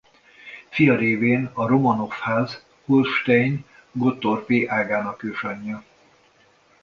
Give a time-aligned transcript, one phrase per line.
[0.71, 5.83] Fia révén a Romanov-ház holstein–gottorpi ágának ősanyja.